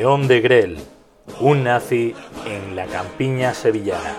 León 0.00 0.28
de 0.28 0.40
Grell, 0.40 0.78
un 1.40 1.64
nazi 1.64 2.14
en 2.46 2.74
la 2.74 2.86
campiña 2.86 3.52
sevillana. 3.52 4.14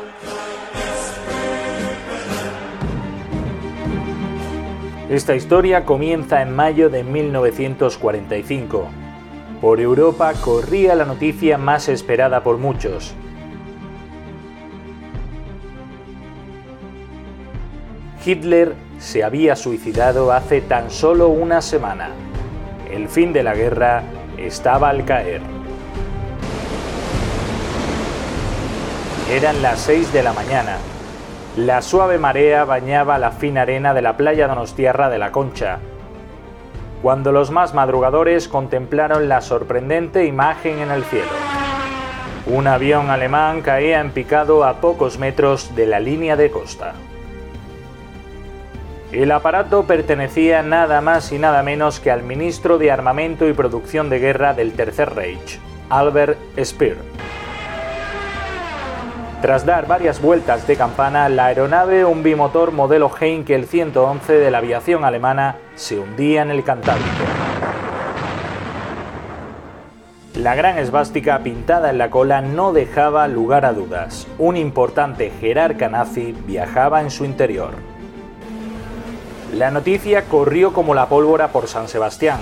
Esta 5.09 5.33
historia 5.33 5.83
comienza 5.83 6.43
en 6.43 6.55
mayo 6.55 6.91
de 6.91 7.03
1945. 7.03 8.89
Por 9.59 9.79
Europa 9.79 10.33
corría 10.33 10.93
la 10.93 11.05
noticia 11.05 11.57
más 11.57 11.89
esperada 11.89 12.43
por 12.43 12.59
muchos. 12.59 13.15
Hitler 18.23 18.75
se 18.99 19.23
había 19.23 19.55
suicidado 19.55 20.31
hace 20.31 20.61
tan 20.61 20.91
solo 20.91 21.29
una 21.29 21.59
semana. 21.59 22.11
El 22.87 23.07
fin 23.07 23.33
de 23.33 23.41
la 23.41 23.55
guerra 23.55 24.03
estaba 24.37 24.89
al 24.89 25.05
caer. 25.05 25.60
Eran 29.31 29.61
las 29.61 29.79
6 29.83 30.11
de 30.11 30.23
la 30.23 30.33
mañana. 30.33 30.75
La 31.55 31.81
suave 31.81 32.17
marea 32.17 32.65
bañaba 32.65 33.17
la 33.17 33.31
fina 33.31 33.61
arena 33.61 33.93
de 33.93 34.01
la 34.01 34.17
playa 34.17 34.45
Donostierra 34.45 35.09
de 35.09 35.19
la 35.19 35.31
Concha. 35.31 35.79
Cuando 37.01 37.31
los 37.31 37.49
más 37.49 37.73
madrugadores 37.73 38.49
contemplaron 38.49 39.29
la 39.29 39.39
sorprendente 39.39 40.25
imagen 40.25 40.79
en 40.79 40.91
el 40.91 41.05
cielo. 41.05 41.31
Un 42.45 42.67
avión 42.67 43.09
alemán 43.09 43.61
caía 43.61 44.01
en 44.01 44.11
picado 44.11 44.65
a 44.65 44.81
pocos 44.81 45.17
metros 45.17 45.77
de 45.77 45.85
la 45.85 46.01
línea 46.01 46.35
de 46.35 46.51
costa. 46.51 46.95
El 49.13 49.31
aparato 49.31 49.83
pertenecía 49.83 50.61
nada 50.61 50.99
más 50.99 51.31
y 51.31 51.39
nada 51.39 51.63
menos 51.63 52.01
que 52.01 52.11
al 52.11 52.23
ministro 52.23 52.77
de 52.77 52.91
Armamento 52.91 53.47
y 53.47 53.53
Producción 53.53 54.09
de 54.09 54.19
Guerra 54.19 54.53
del 54.53 54.73
Tercer 54.73 55.15
Reich, 55.15 55.57
Albert 55.89 56.37
Speer. 56.61 56.97
Tras 59.41 59.65
dar 59.65 59.87
varias 59.87 60.21
vueltas 60.21 60.67
de 60.67 60.75
campana, 60.75 61.27
la 61.27 61.47
aeronave, 61.47 62.05
un 62.05 62.21
bimotor 62.21 62.71
modelo 62.71 63.09
Heinkel 63.19 63.65
111 63.65 64.33
de 64.33 64.51
la 64.51 64.59
aviación 64.59 65.03
alemana, 65.03 65.55
se 65.73 65.97
hundía 65.97 66.43
en 66.43 66.51
el 66.51 66.63
Cantábrico. 66.63 67.07
La 70.35 70.53
gran 70.53 70.77
esvástica 70.77 71.39
pintada 71.39 71.89
en 71.89 71.97
la 71.97 72.11
cola 72.11 72.41
no 72.41 72.71
dejaba 72.71 73.27
lugar 73.27 73.65
a 73.65 73.73
dudas. 73.73 74.27
Un 74.37 74.57
importante 74.57 75.31
jerarca 75.41 75.89
nazi 75.89 76.35
viajaba 76.45 77.01
en 77.01 77.09
su 77.09 77.25
interior. 77.25 77.71
La 79.55 79.71
noticia 79.71 80.25
corrió 80.25 80.71
como 80.71 80.93
la 80.93 81.09
pólvora 81.09 81.47
por 81.47 81.67
San 81.67 81.87
Sebastián. 81.87 82.39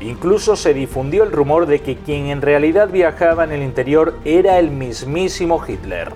Incluso 0.00 0.54
se 0.54 0.74
difundió 0.74 1.24
el 1.24 1.32
rumor 1.32 1.66
de 1.66 1.80
que 1.80 1.96
quien 1.96 2.26
en 2.26 2.40
realidad 2.40 2.88
viajaba 2.88 3.44
en 3.44 3.52
el 3.52 3.62
interior 3.62 4.14
era 4.24 4.58
el 4.58 4.70
mismísimo 4.70 5.60
Hitler. 5.66 6.12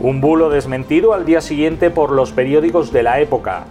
Un 0.00 0.20
bulo 0.20 0.48
desmentido 0.48 1.12
al 1.12 1.24
día 1.24 1.40
siguiente 1.40 1.90
por 1.90 2.12
los 2.12 2.30
periódicos 2.30 2.92
de 2.92 3.02
la 3.02 3.20
época. 3.20 3.64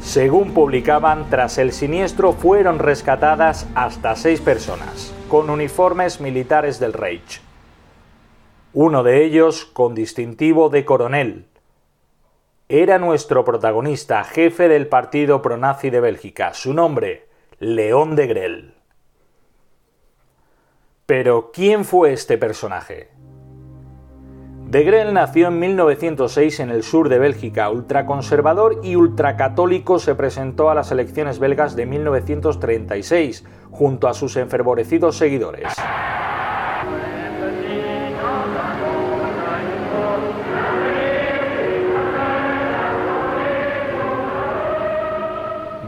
Según 0.00 0.52
publicaban, 0.52 1.28
tras 1.30 1.58
el 1.58 1.72
siniestro 1.72 2.32
fueron 2.32 2.78
rescatadas 2.78 3.66
hasta 3.74 4.14
seis 4.14 4.40
personas, 4.40 5.12
con 5.28 5.50
uniformes 5.50 6.20
militares 6.20 6.78
del 6.78 6.92
Reich. 6.92 7.40
Uno 8.72 9.02
de 9.02 9.24
ellos 9.24 9.64
con 9.64 9.96
distintivo 9.96 10.68
de 10.68 10.84
coronel, 10.84 11.46
era 12.68 12.98
nuestro 12.98 13.44
protagonista, 13.44 14.24
jefe 14.24 14.68
del 14.68 14.86
partido 14.86 15.42
pronazi 15.42 15.90
de 15.90 16.00
Bélgica. 16.00 16.54
Su 16.54 16.72
nombre, 16.72 17.28
León 17.58 18.16
de 18.16 18.26
Grell. 18.26 18.74
Pero, 21.04 21.50
¿quién 21.52 21.84
fue 21.84 22.14
este 22.14 22.38
personaje? 22.38 23.10
De 24.66 24.82
Grell 24.82 25.12
nació 25.12 25.48
en 25.48 25.58
1906 25.58 26.60
en 26.60 26.70
el 26.70 26.82
sur 26.82 27.10
de 27.10 27.18
Bélgica. 27.18 27.68
Ultraconservador 27.68 28.80
y 28.82 28.96
ultracatólico 28.96 29.98
se 29.98 30.14
presentó 30.14 30.70
a 30.70 30.74
las 30.74 30.90
elecciones 30.90 31.38
belgas 31.38 31.76
de 31.76 31.84
1936 31.84 33.44
junto 33.70 34.08
a 34.08 34.14
sus 34.14 34.36
enfervorecidos 34.36 35.18
seguidores. 35.18 35.68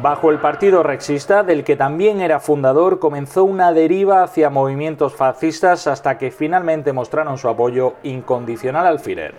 Bajo 0.06 0.30
el 0.30 0.38
partido 0.38 0.84
rexista, 0.84 1.42
del 1.42 1.64
que 1.64 1.74
también 1.74 2.20
era 2.20 2.38
fundador, 2.38 3.00
comenzó 3.00 3.42
una 3.42 3.72
deriva 3.72 4.22
hacia 4.22 4.50
movimientos 4.50 5.16
fascistas 5.16 5.88
hasta 5.88 6.16
que 6.16 6.30
finalmente 6.30 6.92
mostraron 6.92 7.38
su 7.38 7.48
apoyo 7.48 7.94
incondicional 8.04 8.86
al 8.86 9.00
Führer. 9.00 9.34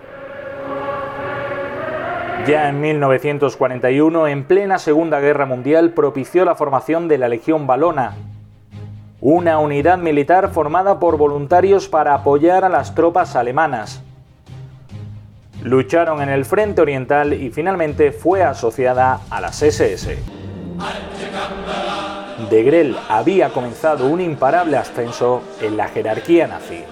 Ya 2.45 2.67
en 2.67 2.81
1941, 2.81 4.27
en 4.27 4.43
plena 4.43 4.77
Segunda 4.77 5.21
Guerra 5.21 5.45
Mundial, 5.45 5.91
propició 5.91 6.43
la 6.43 6.55
formación 6.55 7.07
de 7.07 7.17
la 7.17 7.29
Legión 7.29 7.65
Balona, 7.65 8.17
una 9.21 9.59
unidad 9.59 9.97
militar 9.97 10.49
formada 10.49 10.99
por 10.99 11.17
voluntarios 11.17 11.87
para 11.87 12.13
apoyar 12.13 12.65
a 12.65 12.69
las 12.69 12.93
tropas 12.93 13.37
alemanas. 13.37 14.03
Lucharon 15.63 16.21
en 16.21 16.27
el 16.27 16.43
Frente 16.43 16.81
Oriental 16.81 17.31
y 17.31 17.51
finalmente 17.51 18.11
fue 18.11 18.43
asociada 18.43 19.21
a 19.29 19.39
las 19.39 19.61
SS. 19.61 20.36
De 22.49 22.63
Grell 22.63 22.95
había 23.09 23.49
comenzado 23.49 24.05
un 24.05 24.21
imparable 24.21 24.77
ascenso 24.77 25.41
en 25.61 25.75
la 25.75 25.87
jerarquía 25.87 26.47
nazi. 26.47 26.83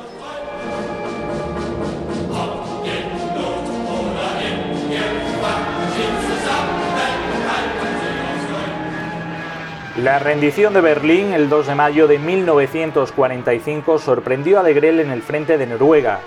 La 9.97 10.19
rendición 10.19 10.73
de 10.73 10.81
Berlín 10.81 11.31
el 11.31 11.47
2 11.47 11.67
de 11.67 11.75
mayo 11.75 12.07
de 12.07 12.19
1945 12.19 13.99
sorprendió 13.99 14.59
a 14.59 14.63
De 14.63 14.73
Grell 14.73 14.99
en 14.99 15.11
el 15.11 15.21
frente 15.21 15.57
de 15.57 15.67
Noruega, 15.67 16.19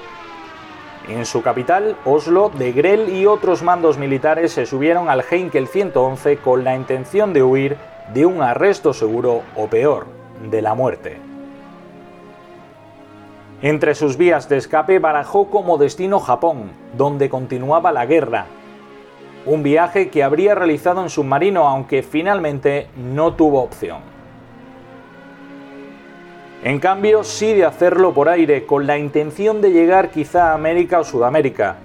en 1.08 1.24
su 1.24 1.40
capital, 1.40 1.96
Oslo, 2.04 2.50
de 2.50 2.72
Grell 2.72 3.08
y 3.08 3.24
otros 3.24 3.62
mandos 3.62 3.96
militares 3.96 4.52
se 4.52 4.66
subieron 4.66 5.08
al 5.08 5.24
Heinkel 5.28 5.66
111 5.66 6.36
con 6.36 6.64
la 6.64 6.76
intención 6.76 7.32
de 7.32 7.42
huir 7.42 7.76
de 8.14 8.26
un 8.26 8.42
arresto 8.42 8.92
seguro 8.92 9.42
o 9.56 9.66
peor, 9.66 10.06
de 10.50 10.62
la 10.62 10.74
muerte. 10.74 11.18
Entre 13.60 13.94
sus 13.94 14.16
vías 14.16 14.48
de 14.48 14.56
escape 14.56 15.00
barajó 15.00 15.50
como 15.50 15.78
destino 15.78 16.20
Japón, 16.20 16.70
donde 16.96 17.28
continuaba 17.28 17.90
la 17.90 18.06
guerra. 18.06 18.46
Un 19.46 19.62
viaje 19.62 20.10
que 20.10 20.22
habría 20.22 20.54
realizado 20.54 21.02
en 21.02 21.10
submarino, 21.10 21.66
aunque 21.66 22.02
finalmente 22.02 22.88
no 22.96 23.34
tuvo 23.34 23.62
opción. 23.62 23.98
En 26.62 26.78
cambio, 26.78 27.24
sí 27.24 27.52
de 27.52 27.64
hacerlo 27.64 28.12
por 28.14 28.28
aire, 28.28 28.66
con 28.66 28.86
la 28.86 28.98
intención 28.98 29.60
de 29.60 29.70
llegar 29.70 30.10
quizá 30.10 30.50
a 30.50 30.54
América 30.54 31.00
o 31.00 31.04
Sudamérica. 31.04 31.76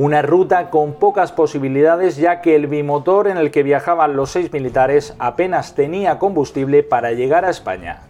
Una 0.00 0.22
ruta 0.22 0.70
con 0.70 0.92
pocas 0.92 1.32
posibilidades 1.32 2.18
ya 2.18 2.40
que 2.40 2.54
el 2.54 2.68
bimotor 2.68 3.26
en 3.26 3.36
el 3.36 3.50
que 3.50 3.64
viajaban 3.64 4.14
los 4.14 4.30
seis 4.30 4.52
militares 4.52 5.12
apenas 5.18 5.74
tenía 5.74 6.20
combustible 6.20 6.84
para 6.84 7.10
llegar 7.10 7.44
a 7.44 7.50
España. 7.50 8.02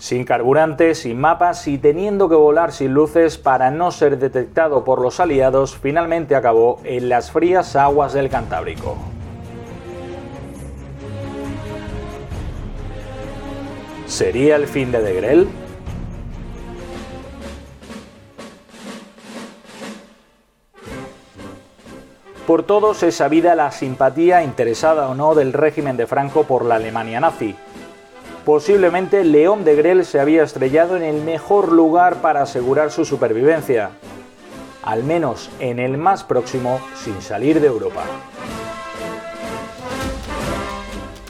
Sin 0.00 0.24
carburante, 0.24 0.96
sin 0.96 1.20
mapas 1.20 1.68
y 1.68 1.78
teniendo 1.78 2.28
que 2.28 2.34
volar 2.34 2.72
sin 2.72 2.94
luces 2.94 3.38
para 3.38 3.70
no 3.70 3.92
ser 3.92 4.18
detectado 4.18 4.82
por 4.82 5.00
los 5.00 5.20
aliados, 5.20 5.76
finalmente 5.76 6.34
acabó 6.34 6.80
en 6.82 7.08
las 7.08 7.30
frías 7.30 7.76
aguas 7.76 8.12
del 8.12 8.28
Cantábrico. 8.28 8.96
¿Sería 14.06 14.56
el 14.56 14.66
fin 14.66 14.90
de 14.90 15.00
De 15.00 15.65
Por 22.46 22.62
todos 22.62 23.02
es 23.02 23.16
sabida 23.16 23.56
la 23.56 23.72
simpatía, 23.72 24.44
interesada 24.44 25.08
o 25.08 25.16
no, 25.16 25.34
del 25.34 25.52
régimen 25.52 25.96
de 25.96 26.06
Franco 26.06 26.44
por 26.44 26.64
la 26.64 26.76
Alemania 26.76 27.18
nazi. 27.18 27.56
Posiblemente 28.44 29.24
León 29.24 29.64
de 29.64 29.74
Grell 29.74 30.04
se 30.04 30.20
había 30.20 30.44
estrellado 30.44 30.96
en 30.96 31.02
el 31.02 31.22
mejor 31.22 31.72
lugar 31.72 32.16
para 32.16 32.42
asegurar 32.42 32.92
su 32.92 33.04
supervivencia, 33.04 33.90
al 34.84 35.02
menos 35.02 35.50
en 35.58 35.80
el 35.80 35.98
más 35.98 36.22
próximo 36.22 36.80
sin 36.94 37.20
salir 37.20 37.60
de 37.60 37.66
Europa. 37.66 38.04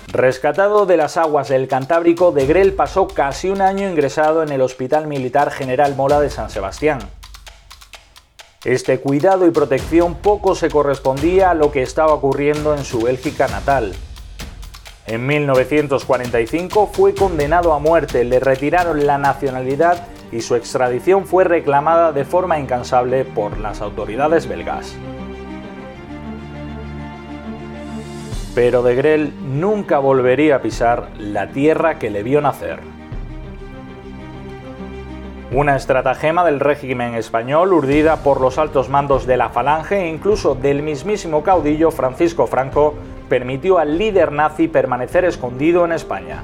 Rescatado 0.09 0.85
de 0.85 0.99
las 0.99 1.17
aguas 1.17 1.49
del 1.49 1.67
Cantábrico, 1.67 2.31
de 2.33 2.47
Grell 2.47 2.75
pasó 2.75 3.09
casi 3.09 3.49
un 3.49 3.63
año 3.63 3.89
ingresado 3.89 4.43
en 4.43 4.51
el 4.51 4.61
Hospital 4.61 5.07
Militar 5.07 5.51
General 5.51 5.97
Mola 5.97 6.21
de 6.21 6.29
San 6.29 6.51
Sebastián. 6.51 6.99
Este 8.67 8.99
cuidado 8.99 9.47
y 9.47 9.53
protección 9.53 10.17
poco 10.17 10.57
se 10.57 10.69
correspondía 10.69 11.51
a 11.51 11.55
lo 11.55 11.71
que 11.71 11.83
estaba 11.83 12.13
ocurriendo 12.13 12.75
en 12.75 12.83
su 12.83 13.01
Bélgica 13.01 13.47
natal. 13.47 13.93
En 15.07 15.25
1945 15.25 16.91
fue 16.93 17.15
condenado 17.15 17.73
a 17.73 17.79
muerte, 17.79 18.25
le 18.25 18.41
retiraron 18.41 19.07
la 19.07 19.19
nacionalidad 19.19 20.09
y 20.33 20.41
su 20.41 20.57
extradición 20.57 21.27
fue 21.27 21.45
reclamada 21.45 22.11
de 22.11 22.25
forma 22.25 22.59
incansable 22.59 23.25
por 23.25 23.57
las 23.57 23.81
autoridades 23.81 24.49
belgas. 24.49 24.97
Pero 28.57 28.83
de 28.83 28.97
Grel 28.97 29.33
nunca 29.61 30.01
volvería 30.01 30.57
a 30.57 30.63
pisar 30.63 31.11
la 31.19 31.51
tierra 31.53 32.01
que 32.01 32.11
le 32.11 32.25
vio 32.25 32.41
nacer. 32.41 32.81
Una 35.53 35.77
estratagema 35.77 36.45
del 36.45 36.59
régimen 36.59 37.15
español 37.15 37.73
urdida 37.73 38.17
por 38.17 38.41
los 38.41 38.59
altos 38.59 38.89
mandos 38.89 39.27
de 39.29 39.37
la 39.37 39.49
Falange 39.49 40.01
e 40.01 40.09
incluso 40.09 40.57
del 40.57 40.83
mismísimo 40.83 41.45
caudillo 41.45 41.93
Francisco 41.93 42.49
Franco 42.49 42.95
permitió 43.29 43.79
al 43.79 43.97
líder 43.97 44.33
nazi 44.33 44.67
permanecer 44.67 45.25
escondido 45.25 45.85
en 45.85 45.93
España. 45.93 46.43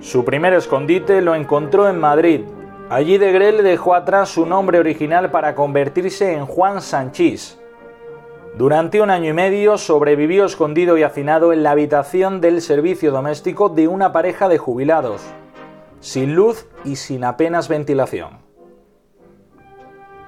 Su 0.00 0.24
primer 0.24 0.52
escondite 0.52 1.20
lo 1.20 1.36
encontró 1.36 1.88
en 1.88 2.00
Madrid. 2.00 2.40
Allí 2.90 3.16
de 3.18 3.30
Grel 3.30 3.62
dejó 3.62 3.94
atrás 3.94 4.30
su 4.30 4.44
nombre 4.44 4.80
original 4.80 5.30
para 5.30 5.54
convertirse 5.54 6.32
en 6.34 6.44
Juan 6.44 6.82
Sanchís. 6.82 7.56
Durante 8.58 9.00
un 9.00 9.10
año 9.10 9.30
y 9.30 9.32
medio 9.32 9.78
sobrevivió 9.78 10.44
escondido 10.44 10.98
y 10.98 11.04
hacinado 11.04 11.52
en 11.52 11.62
la 11.62 11.70
habitación 11.70 12.40
del 12.40 12.60
servicio 12.62 13.12
doméstico 13.12 13.68
de 13.68 13.86
una 13.86 14.12
pareja 14.12 14.48
de 14.48 14.58
jubilados, 14.58 15.22
sin 16.02 16.34
luz 16.34 16.66
y 16.84 16.96
sin 16.96 17.24
apenas 17.24 17.68
ventilación. 17.68 18.40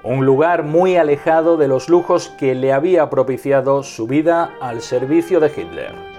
Un 0.03 0.25
lugar 0.25 0.63
muy 0.63 0.95
alejado 0.95 1.57
de 1.57 1.67
los 1.67 1.89
lujos 1.89 2.29
que 2.39 2.55
le 2.55 2.71
había 2.71 3.09
propiciado 3.09 3.83
su 3.83 4.07
vida 4.07 4.55
al 4.61 4.81
servicio 4.81 5.39
de 5.39 5.47
Hitler. 5.47 6.14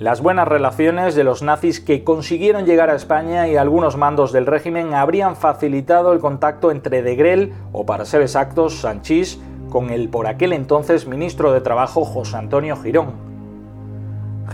Las 0.00 0.22
buenas 0.22 0.48
relaciones 0.48 1.14
de 1.14 1.24
los 1.24 1.42
nazis 1.42 1.78
que 1.78 2.04
consiguieron 2.04 2.64
llegar 2.64 2.88
a 2.88 2.94
España 2.94 3.48
y 3.48 3.58
algunos 3.58 3.98
mandos 3.98 4.32
del 4.32 4.46
régimen 4.46 4.94
habrían 4.94 5.36
facilitado 5.36 6.14
el 6.14 6.20
contacto 6.20 6.70
entre 6.70 7.02
De 7.02 7.16
Grel, 7.16 7.52
o 7.72 7.84
para 7.84 8.06
ser 8.06 8.22
exactos, 8.22 8.80
Sanchís, 8.80 9.38
con 9.68 9.90
el 9.90 10.08
por 10.08 10.26
aquel 10.26 10.54
entonces 10.54 11.06
ministro 11.06 11.52
de 11.52 11.60
Trabajo 11.60 12.06
José 12.06 12.38
Antonio 12.38 12.76
Girón. 12.76 13.12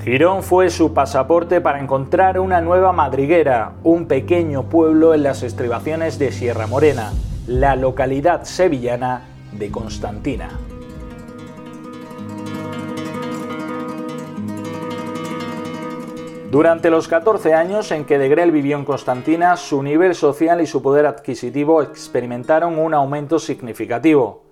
Girón 0.03 0.43
fue 0.43 0.69
su 0.69 0.93
pasaporte 0.93 1.61
para 1.61 1.79
encontrar 1.79 2.41
una 2.41 2.61
nueva 2.61 2.91
madriguera, 2.91 3.75
un 3.85 4.07
pequeño 4.07 4.65
pueblo 4.65 5.15
en 5.15 5.23
las 5.23 5.45
estribaciones 5.45 6.19
de 6.19 6.33
Sierra 6.33 6.67
Morena, 6.67 7.13
la 7.47 7.77
localidad 7.77 8.43
sevillana 8.43 9.23
de 9.53 9.71
Constantina. 9.71 10.49
Durante 16.51 16.91
los 16.91 17.09
14 17.09 17.55
años 17.55 17.91
en 17.91 18.05
que 18.05 18.19
de 18.19 18.29
Grel 18.29 18.53
vivió 18.53 18.77
en 18.77 18.85
Constantina, 18.85 19.57
su 19.57 19.83
nivel 19.83 20.15
social 20.15 20.61
y 20.61 20.67
su 20.67 20.81
poder 20.81 21.05
adquisitivo 21.05 21.83
experimentaron 21.83 22.79
un 22.79 22.95
aumento 22.95 23.41
significativo. 23.41 24.45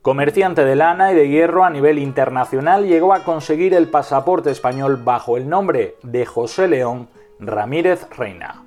Comerciante 0.00 0.64
de 0.64 0.74
lana 0.74 1.12
y 1.12 1.14
de 1.14 1.28
hierro 1.28 1.64
a 1.64 1.70
nivel 1.70 1.98
internacional, 1.98 2.86
llegó 2.86 3.12
a 3.12 3.24
conseguir 3.24 3.74
el 3.74 3.88
pasaporte 3.88 4.50
español 4.50 4.96
bajo 4.96 5.36
el 5.36 5.48
nombre 5.48 5.96
de 6.02 6.24
José 6.24 6.66
León 6.66 7.08
Ramírez 7.38 8.08
Reina. 8.16 8.64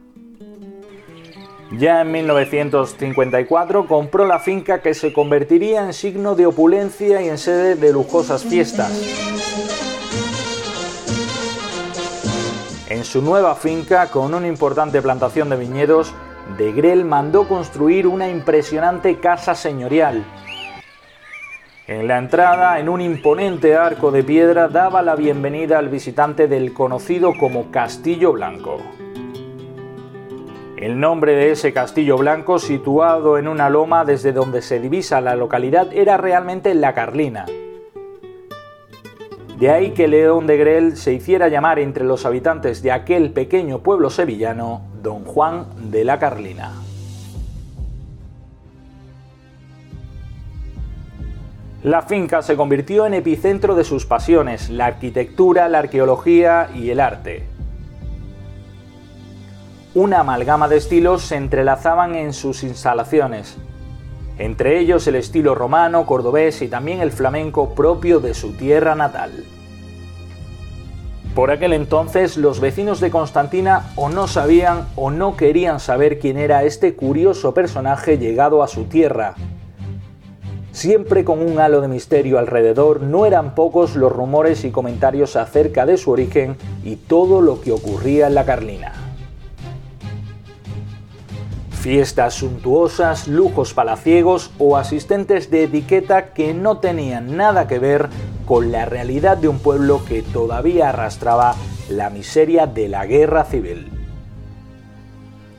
Ya 1.71 2.01
en 2.01 2.12
1954 2.12 3.88
compró 3.88 4.25
la 4.25 4.39
finca 4.39 4.81
que 4.81 4.94
se 4.94 5.12
convertiría 5.12 5.83
en 5.83 5.94
signo 5.94 6.36
de 6.36 6.45
opulencia 6.45 7.21
y 7.21 7.27
en 7.27 7.39
sede 7.39 7.75
de 7.75 7.92
lujosas 7.92 8.45
fiestas. 8.45 9.94
En 12.95 13.03
su 13.03 13.21
nueva 13.21 13.56
finca, 13.56 14.07
con 14.07 14.33
una 14.33 14.47
importante 14.47 15.01
plantación 15.01 15.50
de 15.50 15.57
viñedos, 15.57 16.13
de 16.57 16.71
Grel 16.71 17.03
mandó 17.03 17.45
construir 17.45 18.07
una 18.07 18.30
impresionante 18.30 19.19
casa 19.19 19.53
señorial. 19.53 20.24
En 21.88 22.07
la 22.07 22.18
entrada, 22.18 22.80
en 22.80 22.88
un 22.88 23.01
imponente 23.01 23.75
arco 23.75 24.12
de 24.12 24.24
piedra, 24.24 24.69
daba 24.69 25.01
la 25.01 25.18
bienvenida 25.18 25.77
al 25.77 25.89
visitante 25.89 26.47
del 26.47 26.71
conocido 26.71 27.33
como 27.38 27.69
Castillo 27.69 28.31
Blanco. 28.31 28.77
El 30.77 30.97
nombre 30.97 31.36
de 31.36 31.51
ese 31.51 31.74
castillo 31.74 32.18
blanco, 32.18 32.59
situado 32.59 33.38
en 33.38 33.50
una 33.50 33.69
loma 33.69 34.06
desde 34.06 34.31
donde 34.31 34.62
se 34.62 34.80
divisa 34.80 35.19
la 35.19 35.36
localidad, 35.36 35.92
era 35.92 36.15
realmente 36.15 36.74
La 36.74 36.94
Carlina, 36.94 37.45
de 39.60 39.69
ahí 39.69 39.92
que 39.92 40.07
León 40.07 40.48
de 40.48 40.57
Grel 40.57 40.98
se 40.98 41.13
hiciera 41.13 41.48
llamar 41.48 41.80
entre 41.80 42.04
los 42.04 42.25
habitantes 42.25 42.81
de 42.81 42.92
aquel 42.92 43.31
pequeño 43.31 43.80
pueblo 43.80 44.10
sevillano 44.10 44.81
Don 45.02 45.24
Juan 45.24 45.66
de 45.92 46.04
la 46.04 46.19
Carlina. 46.19 46.74
La 51.84 52.02
finca 52.02 52.42
se 52.42 52.56
convirtió 52.56 53.06
en 53.06 53.13
epicentro 53.13 53.75
de 53.75 53.84
sus 53.84 54.06
pasiones, 54.06 54.72
la 54.72 54.88
arquitectura, 54.88 55.69
la 55.69 55.80
arqueología 55.80 56.69
y 56.74 56.90
el 56.90 57.00
arte. 57.00 57.44
Una 59.94 60.22
amalgama 60.22 60.68
de 60.68 60.78
estilos 60.78 61.22
se 61.22 61.36
entrelazaban 61.38 62.16
en 62.16 62.34
sus 62.34 62.63
instalaciones, 62.63 63.57
entre 64.38 64.80
ellos 64.80 65.08
el 65.08 65.16
estilo 65.16 65.56
romano, 65.56 66.06
cordobés 66.06 66.62
y 66.62 66.68
también 66.68 67.02
el 67.02 67.12
flamenco 67.12 67.74
propio 67.74 68.20
de 68.20 68.34
su 68.34 68.54
tierra 68.54 68.96
natal. 68.96 69.46
Por 71.36 71.52
aquel 71.52 71.74
entonces 71.74 72.38
los 72.38 72.62
vecinos 72.62 73.02
de 73.02 73.12
Constantina 73.12 73.92
o 73.98 74.08
no 74.08 74.28
sabían 74.28 74.88
o 74.96 75.12
no 75.12 75.36
querían 75.36 75.82
saber 75.82 76.18
quién 76.18 76.38
era 76.38 76.64
este 76.64 76.96
curioso 76.96 77.54
personaje 77.54 78.18
llegado 78.18 78.64
a 78.64 78.70
su 78.70 78.86
tierra. 78.86 79.36
Siempre 80.72 81.24
con 81.24 81.42
un 81.42 81.60
halo 81.60 81.81
de 81.81 81.88
misterio 81.88 82.40
alrededor, 82.40 83.02
no 83.02 83.26
eran 83.26 83.56
pocos 83.56 83.95
los 83.95 84.12
rumores 84.12 84.64
y 84.66 84.71
comentarios 84.71 85.36
acerca 85.36 85.86
de 85.86 85.98
su 85.98 86.12
origen 86.12 86.57
y 86.83 86.95
todo 86.95 87.42
lo 87.42 87.62
que 87.62 87.71
ocurría 87.71 88.28
en 88.28 88.36
la 88.36 88.45
Carlina. 88.45 89.05
Fiestas 91.85 92.33
suntuosas, 92.33 93.27
lujos 93.27 93.75
palaciegos 93.75 94.49
o 94.57 94.75
asistentes 94.75 95.51
de 95.51 95.65
etiqueta 95.65 96.33
que 96.33 96.51
no 96.56 96.80
tenían 96.80 97.37
nada 97.37 97.68
que 97.68 97.77
ver 97.77 98.09
con 98.47 98.71
la 98.71 98.85
realidad 98.85 99.37
de 99.37 99.49
un 99.49 99.59
pueblo 99.59 100.04
que 100.04 100.23
todavía 100.23 100.89
arrastraba 100.89 101.54
la 101.87 102.09
miseria 102.09 102.65
de 102.65 102.87
la 102.87 103.06
guerra 103.06 103.44
civil. 103.44 103.92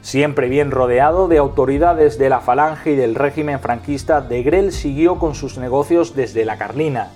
Siempre 0.02 0.48
bien 0.48 0.72
rodeado 0.72 1.28
de 1.28 1.38
autoridades 1.38 2.18
de 2.18 2.28
la 2.28 2.40
falange 2.40 2.90
y 2.90 2.96
del 2.96 3.14
régimen 3.14 3.60
franquista, 3.60 4.20
de 4.20 4.42
Grel 4.42 4.72
siguió 4.72 5.20
con 5.20 5.36
sus 5.36 5.58
negocios 5.58 6.16
desde 6.16 6.44
la 6.44 6.58
Carlina. 6.58 7.10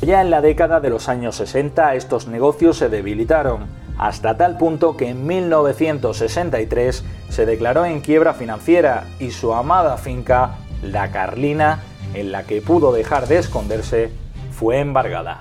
Ya 0.00 0.22
en 0.22 0.30
la 0.30 0.40
década 0.40 0.80
de 0.80 0.88
los 0.88 1.10
años 1.10 1.36
60 1.36 1.94
estos 1.96 2.28
negocios 2.28 2.78
se 2.78 2.88
debilitaron, 2.88 3.66
hasta 3.98 4.38
tal 4.38 4.56
punto 4.56 4.96
que 4.96 5.10
en 5.10 5.26
1963 5.26 7.04
se 7.28 7.46
declaró 7.46 7.84
en 7.84 8.00
quiebra 8.00 8.34
financiera 8.34 9.04
y 9.18 9.30
su 9.30 9.52
amada 9.52 9.96
finca, 9.96 10.56
La 10.82 11.10
Carlina, 11.10 11.80
en 12.14 12.32
la 12.32 12.44
que 12.44 12.60
pudo 12.60 12.92
dejar 12.92 13.28
de 13.28 13.38
esconderse, 13.38 14.10
fue 14.52 14.78
embargada. 14.80 15.40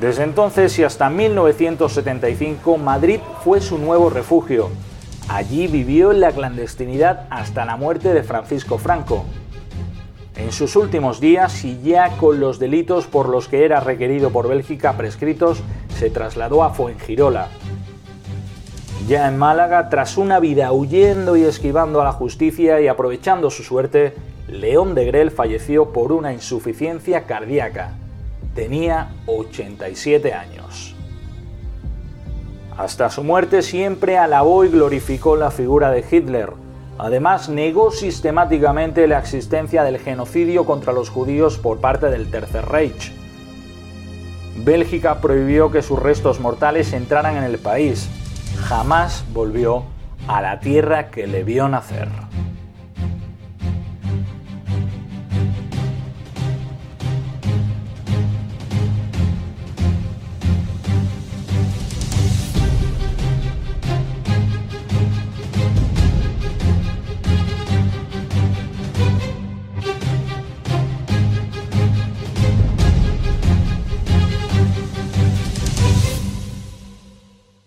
Desde 0.00 0.22
entonces 0.22 0.78
y 0.78 0.84
hasta 0.84 1.10
1975, 1.10 2.78
Madrid 2.78 3.18
fue 3.42 3.60
su 3.60 3.78
nuevo 3.78 4.10
refugio. 4.10 4.70
Allí 5.28 5.66
vivió 5.66 6.12
en 6.12 6.20
la 6.20 6.30
clandestinidad 6.30 7.26
hasta 7.30 7.64
la 7.64 7.76
muerte 7.76 8.14
de 8.14 8.22
Francisco 8.22 8.78
Franco, 8.78 9.24
en 10.38 10.52
sus 10.52 10.76
últimos 10.76 11.20
días 11.20 11.64
y 11.64 11.80
ya 11.82 12.16
con 12.16 12.40
los 12.40 12.58
delitos 12.58 13.06
por 13.06 13.28
los 13.28 13.48
que 13.48 13.64
era 13.64 13.80
requerido 13.80 14.30
por 14.30 14.48
Bélgica 14.48 14.96
prescritos, 14.96 15.62
se 15.98 16.10
trasladó 16.10 16.62
a 16.62 16.70
Fuengirola. 16.70 17.48
Ya 19.08 19.28
en 19.28 19.36
Málaga, 19.36 19.88
tras 19.88 20.16
una 20.16 20.38
vida 20.38 20.72
huyendo 20.72 21.36
y 21.36 21.42
esquivando 21.42 22.00
a 22.00 22.04
la 22.04 22.12
justicia 22.12 22.80
y 22.80 22.88
aprovechando 22.88 23.50
su 23.50 23.64
suerte, 23.64 24.14
León 24.46 24.94
de 24.94 25.06
Grel 25.06 25.30
falleció 25.30 25.92
por 25.92 26.12
una 26.12 26.32
insuficiencia 26.32 27.24
cardíaca. 27.24 27.92
Tenía 28.54 29.14
87 29.26 30.34
años. 30.34 30.94
Hasta 32.76 33.10
su 33.10 33.24
muerte 33.24 33.62
siempre 33.62 34.18
alabó 34.18 34.64
y 34.64 34.68
glorificó 34.68 35.36
la 35.36 35.50
figura 35.50 35.90
de 35.90 36.04
Hitler, 36.08 36.50
Además, 36.98 37.48
negó 37.48 37.92
sistemáticamente 37.92 39.06
la 39.06 39.20
existencia 39.20 39.84
del 39.84 39.98
genocidio 39.98 40.66
contra 40.66 40.92
los 40.92 41.10
judíos 41.10 41.56
por 41.56 41.78
parte 41.78 42.10
del 42.10 42.30
Tercer 42.30 42.66
Reich. 42.66 43.12
Bélgica 44.56 45.20
prohibió 45.20 45.70
que 45.70 45.82
sus 45.82 45.98
restos 45.98 46.40
mortales 46.40 46.92
entraran 46.92 47.36
en 47.36 47.44
el 47.44 47.58
país. 47.58 48.08
Jamás 48.64 49.24
volvió 49.32 49.84
a 50.26 50.42
la 50.42 50.58
tierra 50.58 51.10
que 51.10 51.28
le 51.28 51.44
vio 51.44 51.68
nacer. 51.68 52.08